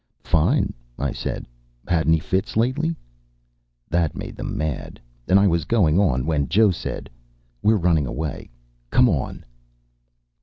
"Fine," 0.23 0.73
I 0.97 1.11
said. 1.11 1.45
"Had 1.87 2.07
any 2.07 2.17
fits 2.17 2.57
lately?" 2.57 2.95
That 3.87 4.15
made 4.17 4.35
them 4.35 4.57
mad, 4.57 4.99
and 5.27 5.39
I 5.39 5.45
was 5.45 5.63
going 5.63 5.99
on, 5.99 6.25
when 6.25 6.49
Joe 6.49 6.71
said, 6.71 7.07
"We're 7.61 7.75
running 7.75 8.07
away. 8.07 8.49
Come 8.89 9.07
on." 9.07 9.45